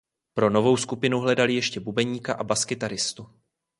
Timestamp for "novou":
0.49-0.77